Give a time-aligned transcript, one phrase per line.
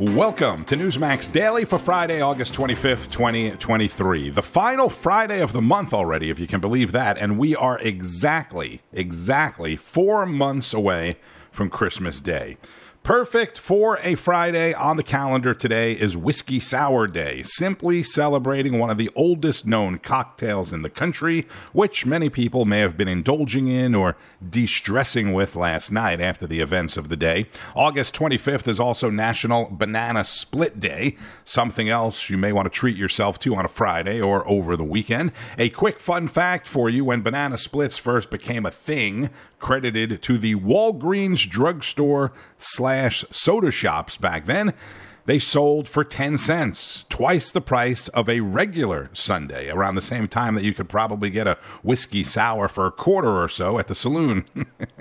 [0.00, 4.30] Welcome to Newsmax Daily for Friday, August 25th, 2023.
[4.30, 7.80] The final Friday of the month already, if you can believe that, and we are
[7.80, 11.16] exactly, exactly four months away
[11.50, 12.58] from Christmas Day.
[13.08, 18.90] Perfect for a Friday on the calendar today is Whiskey Sour Day, simply celebrating one
[18.90, 23.66] of the oldest known cocktails in the country, which many people may have been indulging
[23.66, 24.14] in or
[24.46, 27.46] de stressing with last night after the events of the day.
[27.74, 31.16] August 25th is also National Banana Split Day,
[31.46, 34.84] something else you may want to treat yourself to on a Friday or over the
[34.84, 35.32] weekend.
[35.56, 40.36] A quick fun fact for you when banana splits first became a thing, credited to
[40.36, 42.97] the Walgreens drugstore slash
[43.30, 44.74] soda shops back then.
[45.28, 50.26] They sold for 10 cents, twice the price of a regular sundae, around the same
[50.26, 53.88] time that you could probably get a whiskey sour for a quarter or so at
[53.88, 54.46] the saloon.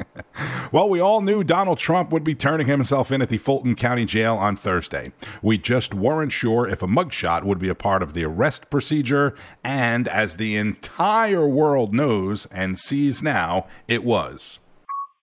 [0.73, 4.03] well, we all knew Donald Trump would be turning himself in at the Fulton County
[4.03, 5.13] Jail on Thursday.
[5.41, 9.33] We just weren't sure if a mugshot would be a part of the arrest procedure,
[9.63, 14.59] and as the entire world knows and sees now, it was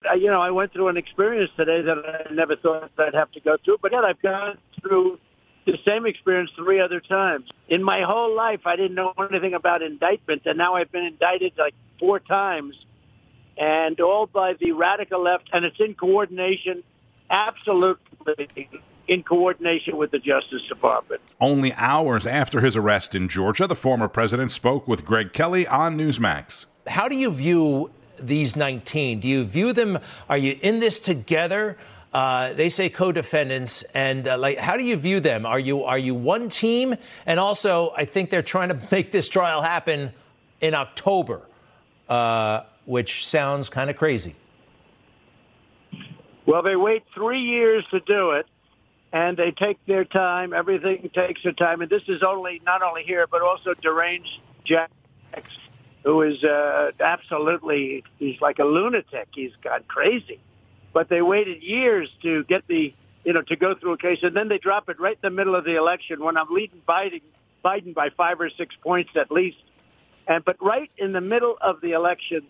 [0.09, 3.31] Uh, you know, I went through an experience today that I never thought I'd have
[3.33, 5.19] to go through, but yet I've gone through
[5.67, 7.49] the same experience three other times.
[7.69, 11.53] In my whole life, I didn't know anything about indictment, and now I've been indicted
[11.57, 12.77] like four times,
[13.57, 16.83] and all by the radical left, and it's in coordination,
[17.31, 18.69] absolutely
[19.07, 21.21] in coordination with the Justice Department.
[21.41, 25.97] Only hours after his arrest in Georgia, the former president spoke with Greg Kelly on
[25.97, 26.67] Newsmax.
[26.87, 29.21] How do you view these 19?
[29.21, 29.99] Do you view them?
[30.29, 31.77] Are you in this together?
[32.15, 35.45] Uh, they say co-defendants, and uh, like, how do you view them?
[35.45, 36.95] Are you are you one team?
[37.27, 40.13] And also, I think they're trying to make this trial happen
[40.61, 41.43] in October,
[42.09, 44.37] uh, which sounds kind of crazy.
[46.47, 48.47] Well, they wait three years to do it,
[49.13, 50.53] and they take their time.
[50.53, 54.93] Everything takes their time, and this is only not only here but also deranged Jacks
[56.05, 59.29] who is uh, absolutely, he's like a lunatic.
[59.35, 60.39] He's gone crazy.
[60.93, 62.95] But they waited years to get the,
[63.25, 65.31] you know, to go through a case, and then they drop it right in the
[65.31, 67.23] middle of the election when I'm leading Biden,
[67.65, 69.57] Biden by five or six points at least.
[70.29, 72.43] And but right in the middle of the election,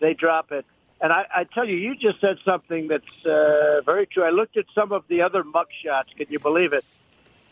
[0.00, 0.66] they drop it.
[1.00, 4.24] And I, I tell you, you just said something that's uh, very true.
[4.24, 6.14] I looked at some of the other mugshots.
[6.16, 6.84] Can you believe it?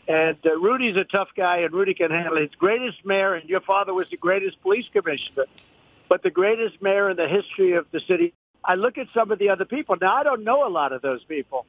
[0.07, 2.41] And uh, Rudy's a tough guy, and Rudy can handle it.
[2.41, 5.45] His greatest mayor, and your father was the greatest police commissioner,
[6.07, 8.33] but the greatest mayor in the history of the city.
[8.63, 9.95] I look at some of the other people.
[9.99, 11.65] Now, I don't know a lot of those people.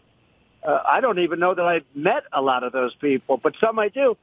[0.63, 3.79] Uh, I don't even know that I've met a lot of those people, but some
[3.79, 4.17] I do.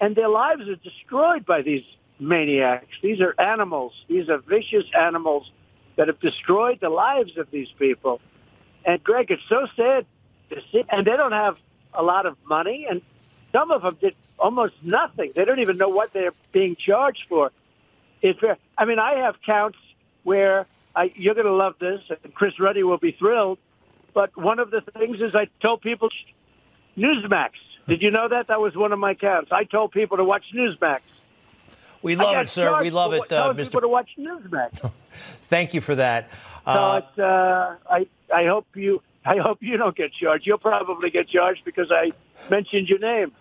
[0.00, 1.84] And their lives are destroyed by these
[2.18, 2.96] maniacs.
[3.02, 3.92] These are animals.
[4.08, 5.50] These are vicious animals
[5.96, 8.20] that have destroyed the lives of these people.
[8.84, 10.06] And Greg, it's so sad
[10.50, 10.84] to see.
[10.88, 11.56] And they don't have
[11.92, 12.86] a lot of money.
[12.88, 13.02] And
[13.52, 15.32] some of them did almost nothing.
[15.34, 17.52] They don't even know what they're being charged for.
[18.22, 18.58] It's fair.
[18.76, 19.78] I mean, I have counts
[20.22, 23.58] where I, you're going to love this, and Chris Ruddy will be thrilled.
[24.12, 26.10] But one of the things is I told people
[26.96, 27.50] Newsmax.
[27.86, 28.48] Did you know that?
[28.48, 29.52] That was one of my counts.
[29.52, 31.00] I told people to watch Newsmax.
[32.02, 32.80] We love it, sir.
[32.80, 33.64] We love it, uh, Mr.
[33.64, 34.90] People to watch Newsmax.
[35.42, 36.30] Thank you for that.
[36.64, 40.46] Uh, so uh, I I hope you I hope you don't get charged.
[40.46, 42.12] You'll probably get charged because I
[42.48, 43.32] mentioned your name.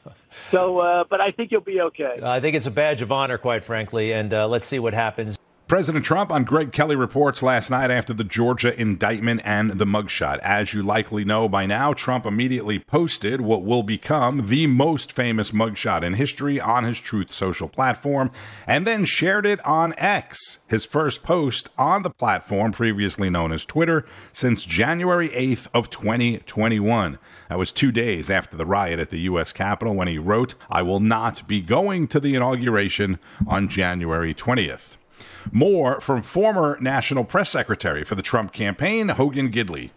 [0.51, 2.17] So, uh, but I think you'll be okay.
[2.21, 5.37] I think it's a badge of honor, quite frankly, and uh, let's see what happens.
[5.69, 10.39] President Trump on Greg Kelly reports last night after the Georgia indictment and the mugshot.
[10.39, 15.51] As you likely know by now, Trump immediately posted what will become the most famous
[15.51, 18.31] mugshot in history on his Truth Social platform
[18.65, 23.63] and then shared it on X, his first post on the platform previously known as
[23.63, 27.19] Twitter since January 8th of 2021.
[27.47, 30.81] That was 2 days after the riot at the US Capitol when he wrote, "I
[30.81, 34.97] will not be going to the inauguration on January 20th."
[35.51, 39.91] More from former National Press Secretary for the Trump campaign, Hogan Gidley.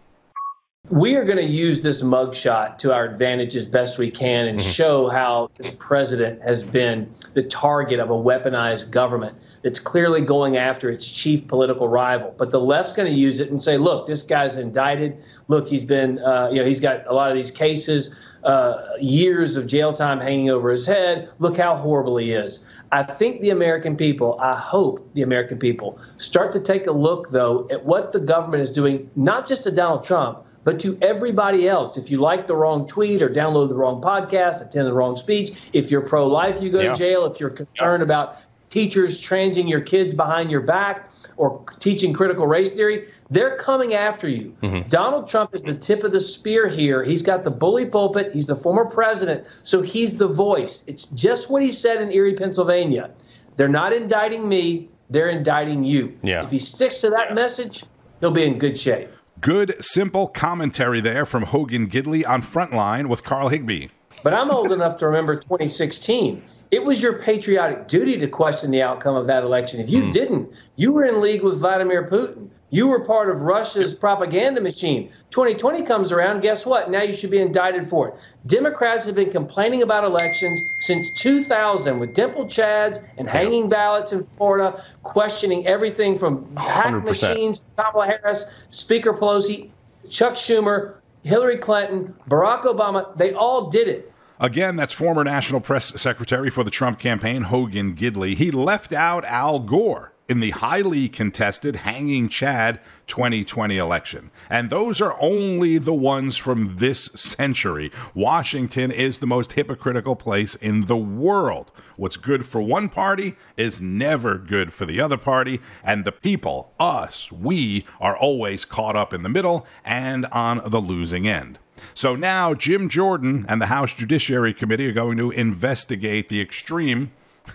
[0.89, 4.59] We are going to use this mugshot to our advantage as best we can and
[4.59, 4.69] mm-hmm.
[4.69, 10.57] show how this president has been the target of a weaponized government that's clearly going
[10.57, 12.35] after its chief political rival.
[12.37, 15.23] But the left's going to use it and say, look, this guy's indicted.
[15.47, 19.55] Look, he's been, uh, you know, he's got a lot of these cases, uh, years
[19.55, 21.29] of jail time hanging over his head.
[21.39, 22.65] Look how horrible he is.
[22.91, 27.31] I think the American people, I hope the American people start to take a look,
[27.31, 31.67] though, at what the government is doing, not just to Donald Trump but to everybody
[31.67, 31.97] else.
[31.97, 35.69] If you like the wrong tweet or download the wrong podcast, attend the wrong speech,
[35.73, 36.91] if you're pro life, you go yeah.
[36.91, 37.25] to jail.
[37.25, 38.05] If you're concerned yeah.
[38.05, 38.37] about
[38.73, 44.27] teachers transing your kids behind your back or teaching critical race theory, they're coming after
[44.27, 44.55] you.
[44.63, 44.89] Mm-hmm.
[44.89, 47.03] Donald Trump is the tip of the spear here.
[47.03, 48.33] He's got the bully pulpit.
[48.33, 50.83] He's the former president, so he's the voice.
[50.87, 53.11] It's just what he said in Erie, Pennsylvania.
[53.57, 56.17] They're not indicting me, they're indicting you.
[56.23, 56.43] Yeah.
[56.43, 57.83] If he sticks to that message,
[58.21, 59.09] he'll be in good shape.
[59.39, 63.91] Good, simple commentary there from Hogan Gidley on Frontline with Carl Higbie.
[64.23, 66.41] But I'm old enough to remember 2016.
[66.73, 69.79] It was your patriotic duty to question the outcome of that election.
[69.79, 70.11] If you mm.
[70.11, 72.49] didn't, you were in league with Vladimir Putin.
[72.71, 75.11] You were part of Russia's propaganda machine.
[75.29, 76.89] 2020 comes around, guess what?
[76.89, 78.15] Now you should be indicted for it.
[78.47, 84.23] Democrats have been complaining about elections since 2000 with dimple chads and hanging ballots in
[84.23, 86.57] Florida, questioning everything from 100%.
[86.57, 89.69] hack machines, Kamala Harris, Speaker Pelosi,
[90.09, 93.15] Chuck Schumer, Hillary Clinton, Barack Obama.
[93.15, 94.12] They all did it.
[94.43, 98.35] Again, that's former National Press Secretary for the Trump campaign, Hogan Gidley.
[98.35, 104.31] He left out Al Gore in the highly contested Hanging Chad 2020 election.
[104.49, 107.89] And those are only the ones from this century.
[108.13, 111.71] Washington is the most hypocritical place in the world.
[111.95, 116.73] What's good for one party is never good for the other party, and the people,
[116.77, 121.59] us, we, are always caught up in the middle and on the losing end.
[121.93, 127.11] So now Jim Jordan and the House Judiciary Committee are going to investigate the extreme.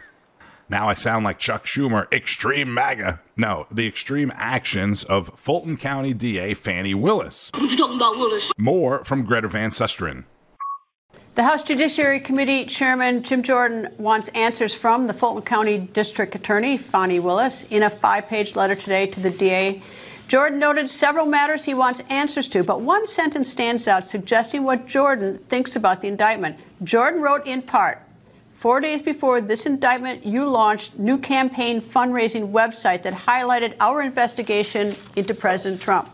[0.71, 3.21] Now I sound like Chuck Schumer, extreme MAGA.
[3.39, 7.51] No, the extreme actions of Fulton County DA Fani Willis.
[7.55, 8.53] What you talking about, Willis?
[8.59, 10.25] More from Greta Van Susteren.
[11.37, 16.77] The House Judiciary Committee Chairman Jim Jordan wants answers from the Fulton County District Attorney
[16.77, 19.81] Fani Willis in a five-page letter today to the DA
[20.29, 24.87] Jordan noted several matters he wants answers to, but one sentence stands out suggesting what
[24.87, 26.59] Jordan thinks about the indictment.
[26.85, 28.03] Jordan wrote in part,
[28.53, 34.97] Four days before this indictment, you launched new campaign fundraising website that highlighted our investigation
[35.15, 36.11] into President Trump.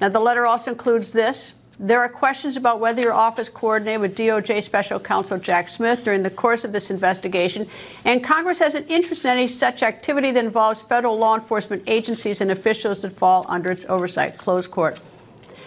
[0.00, 1.54] Now, the letter also includes this.
[1.82, 6.22] There are questions about whether your office coordinated with DOJ Special Counsel Jack Smith during
[6.22, 7.66] the course of this investigation,
[8.04, 12.40] and Congress has an interest in any such activity that involves federal law enforcement agencies
[12.40, 14.38] and officials that fall under its oversight.
[14.38, 15.00] Close court.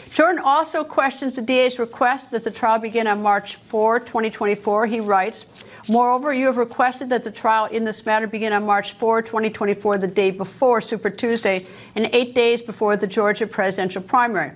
[0.10, 4.88] Jordan also questions the DA's request that the trial begin on March 4, 2024.
[4.88, 5.46] He writes,
[5.90, 9.98] Moreover, you have requested that the trial in this matter begin on March 4, 2024,
[9.98, 14.54] the day before Super Tuesday, and eight days before the Georgia presidential primary.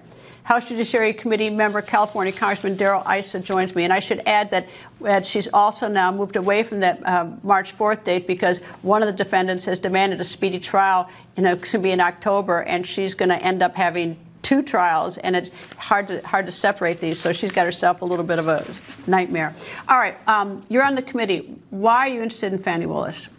[0.50, 3.84] House Judiciary Committee member, California Congressman Darrell Issa joins me.
[3.84, 4.68] And I should add that,
[5.00, 9.06] that she's also now moved away from that uh, March 4th date because one of
[9.06, 11.08] the defendants has demanded a speedy trial.
[11.38, 14.18] You know, it's going to be in October, and she's going to end up having
[14.42, 17.20] two trials, and it's hard to hard to separate these.
[17.20, 18.66] So she's got herself a little bit of a
[19.06, 19.54] nightmare.
[19.88, 21.58] All right, um, you're on the committee.
[21.70, 23.30] Why are you interested in Fani Willis?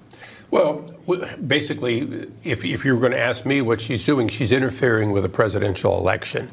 [0.51, 0.83] Well,
[1.47, 5.25] basically, if, if you were going to ask me what she's doing, she's interfering with
[5.25, 6.51] a presidential election.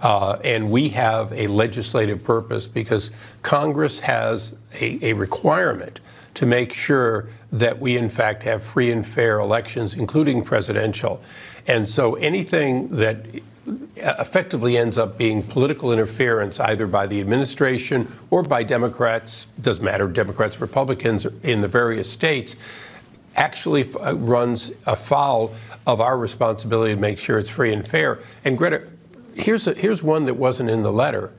[0.00, 3.10] Uh, and we have a legislative purpose because
[3.42, 5.98] Congress has a, a requirement
[6.34, 11.20] to make sure that we, in fact, have free and fair elections, including presidential.
[11.66, 13.26] And so anything that
[13.96, 20.06] effectively ends up being political interference either by the administration or by Democrats, doesn't matter,
[20.08, 22.56] Democrats, Republicans in the various states,
[23.36, 25.54] actually uh, runs afoul
[25.86, 28.18] of our responsibility to make sure it's free and fair.
[28.44, 28.82] And Greta,
[29.34, 31.32] here's, a, here's one that wasn't in the letter.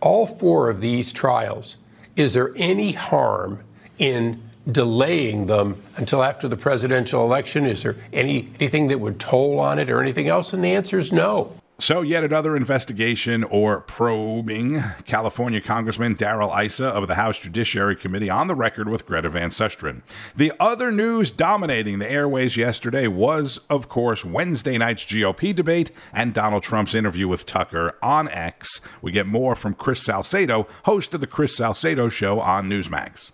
[0.00, 1.76] All four of these trials,
[2.16, 3.60] is there any harm
[3.98, 7.66] in delaying them until after the presidential election?
[7.66, 10.52] Is there any, anything that would toll on it or anything else?
[10.52, 11.52] And the answer is no.
[11.82, 14.80] So, yet another investigation or probing.
[15.04, 19.50] California Congressman Darrell Issa of the House Judiciary Committee on the record with Greta Van
[19.50, 20.02] Susteren.
[20.36, 26.32] The other news dominating the airways yesterday was, of course, Wednesday night's GOP debate and
[26.32, 28.80] Donald Trump's interview with Tucker on X.
[29.00, 33.32] We get more from Chris Salcedo, host of The Chris Salcedo Show on Newsmax.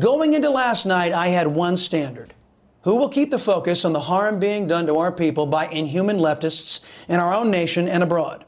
[0.00, 2.34] Going into last night, I had one standard
[2.82, 6.18] who will keep the focus on the harm being done to our people by inhuman
[6.18, 8.44] leftists in our own nation and abroad?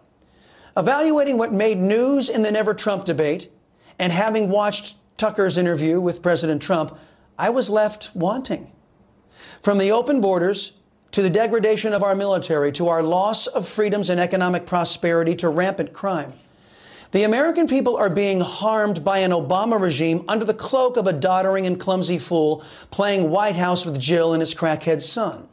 [0.76, 3.50] Evaluating what made news in the Never Trump debate
[3.98, 6.98] and having watched Tucker's interview with President Trump,
[7.38, 8.72] I was left wanting.
[9.62, 10.72] From the open borders
[11.12, 15.48] to the degradation of our military to our loss of freedoms and economic prosperity to
[15.48, 16.32] rampant crime.
[17.14, 21.12] The American people are being harmed by an Obama regime under the cloak of a
[21.12, 25.47] doddering and clumsy fool playing White House with Jill and his crackhead son.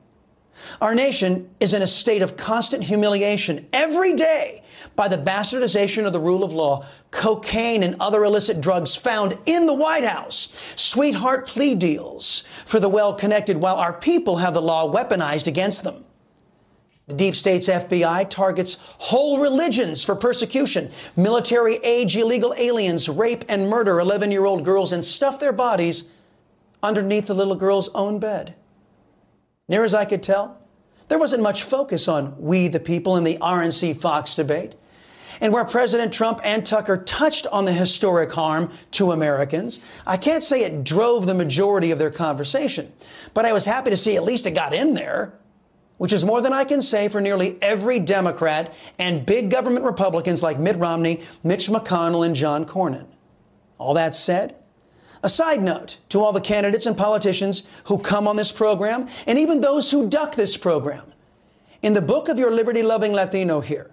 [0.82, 4.64] Our nation is in a state of constant humiliation every day
[4.96, 9.68] by the bastardization of the rule of law, cocaine and other illicit drugs found in
[9.68, 14.64] the White House, sweetheart plea deals for the well connected while our people have the
[14.64, 16.06] law weaponized against them.
[17.08, 23.70] The deep state's FBI targets whole religions for persecution, military age illegal aliens rape and
[23.70, 26.10] murder 11 year old girls and stuff their bodies
[26.84, 28.56] underneath the little girl's own bed.
[29.68, 30.58] Near as I could tell,
[31.08, 34.76] there wasn't much focus on we the people in the RNC Fox debate.
[35.42, 40.44] And where President Trump and Tucker touched on the historic harm to Americans, I can't
[40.44, 42.94] say it drove the majority of their conversation,
[43.34, 45.34] but I was happy to see at least it got in there
[46.02, 50.42] which is more than I can say for nearly every Democrat and big government Republicans
[50.42, 53.06] like Mitt Romney, Mitch McConnell, and John Cornyn.
[53.78, 54.58] All that said,
[55.22, 59.38] a side note to all the candidates and politicians who come on this program, and
[59.38, 61.14] even those who duck this program.
[61.84, 63.92] In the book of your liberty loving Latino here,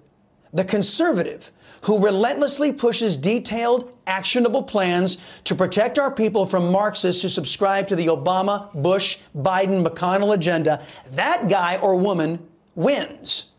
[0.51, 1.51] the conservative
[1.83, 7.97] who relentlessly pushes detailed, actionable plans to protect our people from Marxists who subscribe to
[7.97, 12.39] the Obama, Bush, Biden, McConnell agenda, that guy or woman
[12.75, 13.53] wins.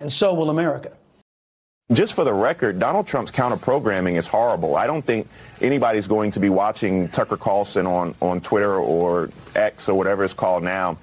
[0.00, 0.96] And so will America.
[1.92, 4.76] Just for the record, Donald Trump's counter programming is horrible.
[4.76, 5.28] I don't think
[5.60, 10.32] anybody's going to be watching Tucker Carlson on, on Twitter or X or whatever it's
[10.32, 10.96] called now.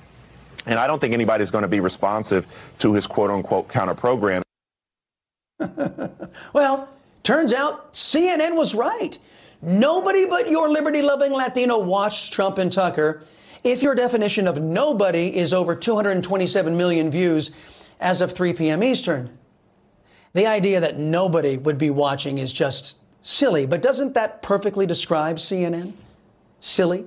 [0.65, 2.47] And I don't think anybody's going to be responsive
[2.79, 4.41] to his quote unquote counter program.
[6.53, 6.89] well,
[7.23, 9.17] turns out CNN was right.
[9.61, 13.23] Nobody but your liberty loving Latino watched Trump and Tucker.
[13.63, 17.51] If your definition of nobody is over 227 million views
[17.99, 18.83] as of 3 p.m.
[18.83, 19.37] Eastern,
[20.33, 23.67] the idea that nobody would be watching is just silly.
[23.67, 25.99] But doesn't that perfectly describe CNN?
[26.59, 27.05] Silly.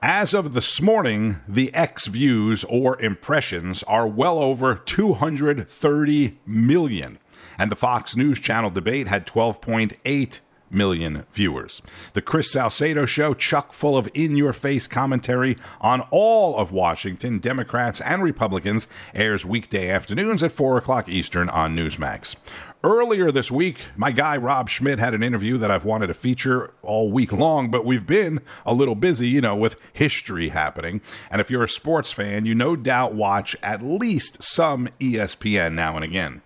[0.00, 7.18] As of this morning, the X views or impressions are well over 230 million
[7.58, 11.82] and the Fox News Channel debate had 12.8 million viewers.
[12.14, 17.38] The Chris Salcedo show, chock full of in your face commentary on all of Washington,
[17.38, 22.36] Democrats and Republicans, airs weekday afternoons at 4 o'clock Eastern on Newsmax.
[22.84, 26.72] Earlier this week, my guy Rob Schmitt had an interview that I've wanted to feature
[26.82, 31.00] all week long, but we've been a little busy, you know, with history happening.
[31.28, 35.96] And if you're a sports fan, you no doubt watch at least some ESPN now
[35.96, 36.42] and again.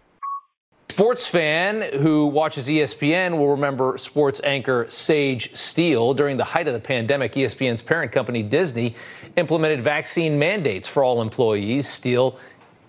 [0.92, 6.12] Sports fan who watches ESPN will remember sports anchor Sage Steele.
[6.12, 8.94] During the height of the pandemic, ESPN's parent company, Disney,
[9.36, 11.88] implemented vaccine mandates for all employees.
[11.88, 12.38] Steele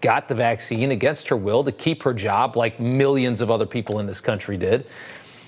[0.01, 3.99] got the vaccine against her will to keep her job, like millions of other people
[3.99, 4.85] in this country did.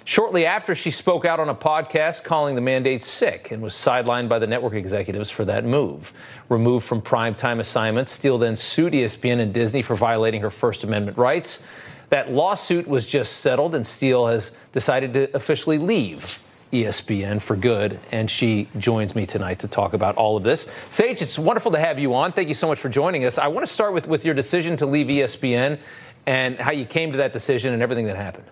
[0.05, 4.29] Shortly after, she spoke out on a podcast calling the mandate sick and was sidelined
[4.29, 6.13] by the network executives for that move.
[6.47, 11.17] Removed from primetime assignments, Steele then sued ESPN and Disney for violating her First Amendment
[11.17, 11.67] rights.
[12.09, 17.99] That lawsuit was just settled, and Steele has decided to officially leave ESPN for good,
[18.11, 20.69] and she joins me tonight to talk about all of this.
[20.91, 22.31] Sage, it's wonderful to have you on.
[22.31, 23.37] Thank you so much for joining us.
[23.37, 25.79] I want to start with, with your decision to leave ESPN
[26.25, 28.47] and how you came to that decision and everything that happened.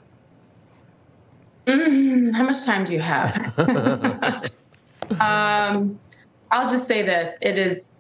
[1.65, 3.53] Mm, how much time do you have?
[5.19, 5.99] um,
[6.51, 7.95] I'll just say this: it is.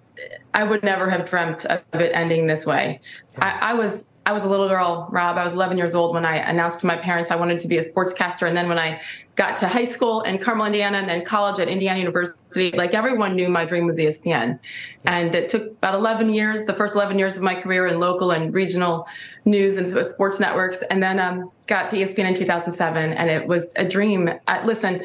[0.53, 2.99] I would never have dreamt of it ending this way.
[3.37, 5.37] I, I was I was a little girl, Rob.
[5.37, 7.77] I was 11 years old when I announced to my parents I wanted to be
[7.77, 8.47] a sportscaster.
[8.47, 9.01] And then when I
[9.35, 13.35] got to high school in Carmel, Indiana, and then college at Indiana University, like everyone
[13.35, 14.59] knew my dream was ESPN.
[15.05, 18.31] And it took about 11 years, the first 11 years of my career in local
[18.31, 19.07] and regional
[19.43, 20.81] news and sports networks.
[20.83, 23.11] And then um, got to ESPN in 2007.
[23.11, 24.29] And it was a dream.
[24.47, 25.03] Uh, listen,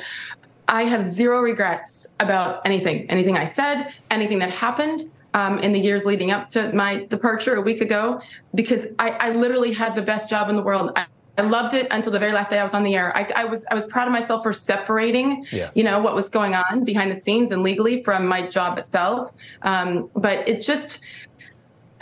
[0.69, 5.79] I have zero regrets about anything, anything I said, anything that happened um, in the
[5.79, 8.21] years leading up to my departure a week ago
[8.55, 10.93] because I, I literally had the best job in the world.
[10.97, 11.07] I,
[11.37, 13.17] I loved it until the very last day I was on the air.
[13.17, 15.71] I, I was I was proud of myself for separating, yeah.
[15.75, 19.31] you know, what was going on behind the scenes and legally from my job itself.
[19.63, 21.05] Um, but it just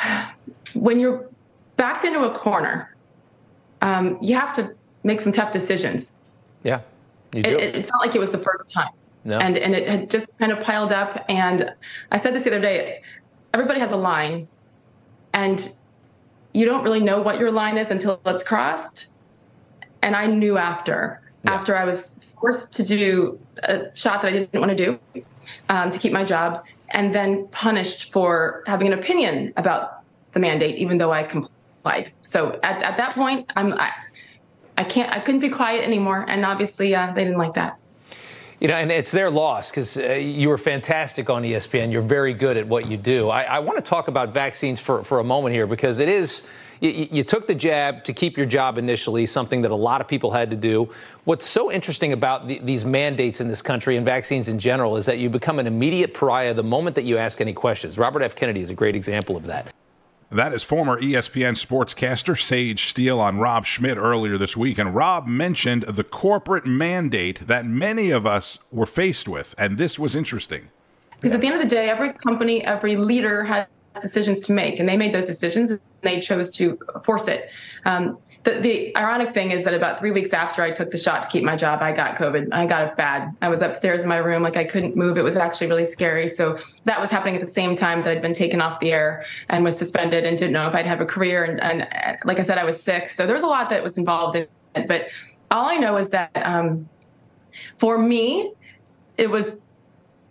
[0.74, 1.28] when you're
[1.76, 2.94] backed into a corner,
[3.82, 6.16] um, you have to make some tough decisions.
[6.62, 6.80] Yeah,
[7.32, 8.88] it, it, it's not like it was the first time.
[9.26, 9.38] No.
[9.38, 11.24] And and it had just kind of piled up.
[11.28, 11.74] And
[12.12, 13.02] I said this the other day
[13.52, 14.46] everybody has a line
[15.32, 15.70] and
[16.52, 19.08] you don't really know what your line is until it's crossed.
[20.02, 21.52] And I knew after, yeah.
[21.52, 25.24] after I was forced to do a shot that I didn't want to do
[25.68, 30.02] um, to keep my job, and then punished for having an opinion about
[30.32, 32.12] the mandate, even though I complied.
[32.20, 33.90] So at, at that point, I'm I,
[34.78, 37.78] I can't I couldn't be quiet anymore, and obviously uh, they didn't like that.
[38.60, 41.92] You know, and it's their loss because uh, you were fantastic on ESPN.
[41.92, 43.28] You're very good at what you do.
[43.28, 46.48] I, I want to talk about vaccines for, for a moment here because it is
[46.80, 50.30] you, took the jab to keep your job initially, something that a lot of people
[50.30, 50.92] had to do.
[51.24, 55.06] What's so interesting about the, these mandates in this country and vaccines in general is
[55.06, 57.98] that you become an immediate pariah the moment that you ask any questions.
[57.98, 58.36] Robert F.
[58.36, 59.72] Kennedy is a great example of that.
[60.30, 64.76] That is former ESPN sportscaster Sage Steele on Rob Schmitt earlier this week.
[64.76, 69.54] And Rob mentioned the corporate mandate that many of us were faced with.
[69.56, 70.68] And this was interesting.
[71.12, 73.66] Because at the end of the day, every company, every leader has
[74.00, 77.48] decisions to make, and they made those decisions and they chose to force it.
[77.84, 81.24] Um, the, the, ironic thing is that about three weeks after I took the shot
[81.24, 82.50] to keep my job, I got COVID.
[82.52, 83.36] I got it bad.
[83.42, 85.18] I was upstairs in my room, like I couldn't move.
[85.18, 86.28] It was actually really scary.
[86.28, 89.24] So that was happening at the same time that I'd been taken off the air
[89.48, 91.42] and was suspended and didn't know if I'd have a career.
[91.42, 93.08] And, and like I said, I was sick.
[93.08, 94.86] So there was a lot that was involved in it.
[94.86, 95.08] But
[95.50, 96.88] all I know is that um,
[97.78, 98.52] for me,
[99.16, 99.56] it was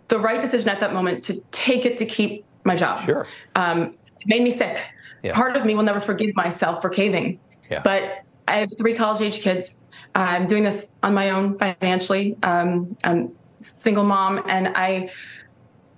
[0.08, 3.04] the right decision at that moment to take it to keep my job.
[3.04, 3.28] Sure.
[3.56, 4.80] Um, it made me sick.
[5.22, 5.32] Yeah.
[5.32, 7.40] Part of me will never forgive myself for caving.
[7.70, 7.82] Yeah.
[7.82, 9.80] But I have three college age kids.
[10.14, 12.36] I'm doing this on my own financially.
[12.42, 15.10] Um, I'm single mom, and I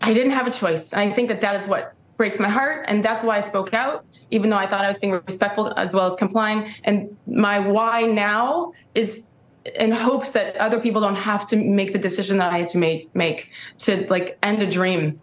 [0.03, 0.93] I didn't have a choice.
[0.93, 3.75] And I think that that is what breaks my heart, and that's why I spoke
[3.75, 6.73] out, even though I thought I was being respectful as well as complying.
[6.85, 9.29] And my why now is
[9.77, 12.79] in hopes that other people don't have to make the decision that I had to
[12.79, 15.21] make make to like end a dream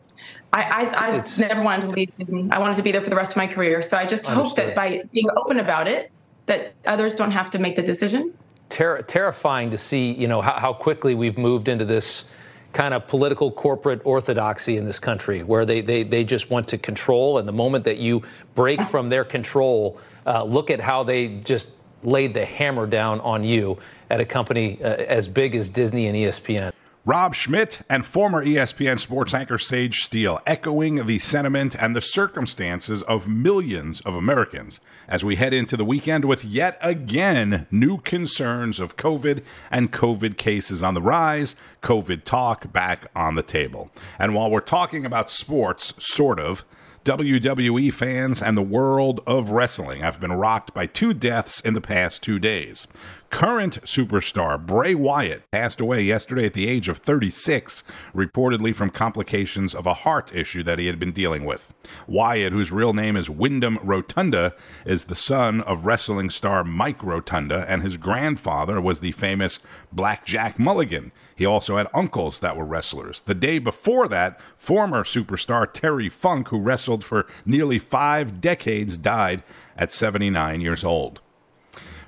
[0.56, 2.50] I, I, I never wanted to leave.
[2.52, 3.82] I wanted to be there for the rest of my career.
[3.82, 6.12] So I just hope that by being open about it,
[6.46, 8.34] that others don't have to make the decision.
[8.70, 12.30] Ter- terrifying to see, you know, how, how quickly we've moved into this
[12.74, 16.78] kind of political corporate orthodoxy in this country, where they, they, they just want to
[16.78, 17.38] control.
[17.38, 18.24] And the moment that you
[18.54, 21.72] break from their control, uh, look at how they just
[22.04, 23.78] laid the hammer down on you
[24.10, 26.72] at a company uh, as big as Disney and ESPN.
[27.08, 33.04] Rob Schmitt and former ESPN sports anchor Sage Steele echoing the sentiment and the circumstances
[33.04, 38.80] of millions of Americans as we head into the weekend with yet again new concerns
[38.80, 43.92] of COVID and COVID cases on the rise, COVID talk back on the table.
[44.18, 46.66] And while we're talking about sports, sort of,
[47.06, 51.82] WWE fans and the world of wrestling have been rocked by two deaths in the
[51.82, 52.88] past two days.
[53.30, 57.84] Current superstar Bray Wyatt passed away yesterday at the age of 36,
[58.16, 61.74] reportedly from complications of a heart issue that he had been dealing with.
[62.08, 64.54] Wyatt, whose real name is Wyndham Rotunda,
[64.86, 69.60] is the son of wrestling star Mike Rotunda, and his grandfather was the famous
[69.92, 71.12] Black Jack Mulligan.
[71.36, 73.22] He also had uncles that were wrestlers.
[73.22, 79.44] The day before that, former superstar Terry Funk, who wrestled for nearly five decades, died
[79.78, 81.20] at 79 years old.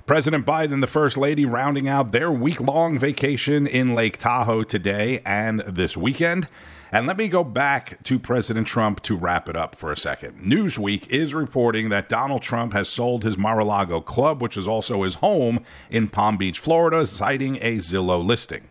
[0.08, 4.62] President Biden and the First Lady rounding out their week long vacation in Lake Tahoe
[4.62, 6.48] today and this weekend.
[6.90, 10.46] And let me go back to President Trump to wrap it up for a second.
[10.46, 14.66] Newsweek is reporting that Donald Trump has sold his Mar a Lago club, which is
[14.66, 18.70] also his home in Palm Beach, Florida, citing a Zillow listing.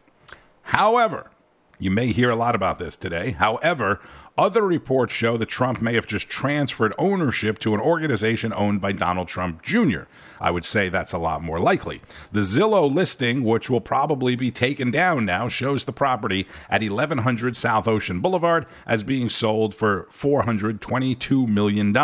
[0.64, 1.30] However,
[1.78, 3.34] you may hear a lot about this today.
[3.34, 4.00] However,
[4.38, 8.92] other reports show that Trump may have just transferred ownership to an organization owned by
[8.92, 10.02] Donald Trump Jr.
[10.40, 12.02] I would say that's a lot more likely.
[12.32, 17.58] The Zillow listing, which will probably be taken down now, shows the property at 1100
[17.58, 21.96] South Ocean Boulevard as being sold for $422 million.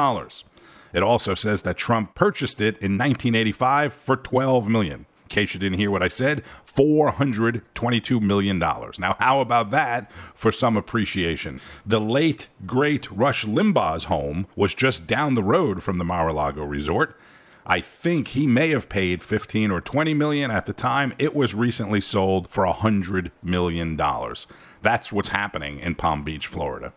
[0.93, 5.79] It also says that Trump purchased it in 1985 for $12 million case you didn't
[5.79, 8.57] hear what I said, $422 million.
[8.59, 11.59] Now, how about that for some appreciation?
[11.85, 16.33] The late, great Rush Limbaugh's home was just down the road from the Mar a
[16.33, 17.17] Lago resort.
[17.65, 21.13] I think he may have paid 15 or 20 million at the time.
[21.17, 24.47] It was recently sold for 100 million dollars.
[24.81, 26.91] That's what's happening in Palm Beach, Florida.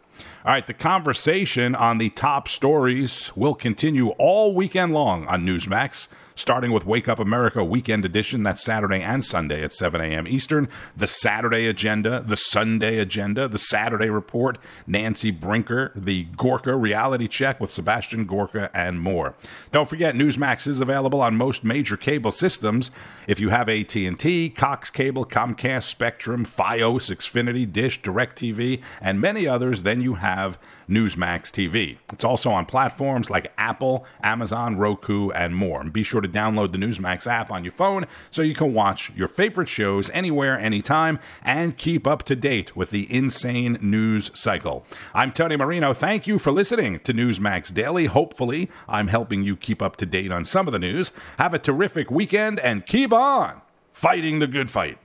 [0.44, 6.08] All right, the conversation on the top stories will continue all weekend long on Newsmax
[6.36, 8.42] starting with Wake Up America Weekend Edition.
[8.42, 10.28] That's Saturday and Sunday at 7 a.m.
[10.28, 10.68] Eastern.
[10.96, 17.58] The Saturday agenda, the Sunday agenda, the Saturday report, Nancy Brinker, the Gorka reality check
[17.58, 19.34] with Sebastian Gorka, and more.
[19.72, 22.90] Don't forget, Newsmax is available on most major cable systems.
[23.26, 29.82] If you have AT&T, Cox Cable, Comcast, Spectrum, FiOS, Xfinity, Dish, DirecTV, and many others,
[29.82, 31.98] then you have Newsmax TV.
[32.12, 35.80] It's also on platforms like Apple, Amazon, Roku, and more.
[35.80, 39.10] And be sure to download the Newsmax app on your phone so you can watch
[39.14, 44.86] your favorite shows anywhere, anytime, and keep up to date with the insane news cycle.
[45.14, 45.92] I'm Tony Marino.
[45.92, 48.06] Thank you for listening to Newsmax Daily.
[48.06, 51.12] Hopefully, I'm helping you keep up to date on some of the news.
[51.38, 53.60] Have a terrific weekend and keep on
[53.92, 54.98] fighting the good fight.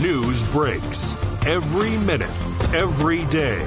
[0.00, 2.30] News breaks every minute,
[2.74, 3.66] every day.